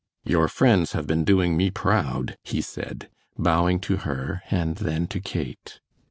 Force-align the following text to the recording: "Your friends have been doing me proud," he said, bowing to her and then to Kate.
"Your 0.23 0.47
friends 0.47 0.93
have 0.93 1.05
been 1.05 1.23
doing 1.23 1.55
me 1.55 1.69
proud," 1.69 2.35
he 2.43 2.59
said, 2.59 3.07
bowing 3.37 3.79
to 3.81 3.97
her 3.97 4.41
and 4.49 4.77
then 4.77 5.05
to 5.05 5.19
Kate. 5.19 5.79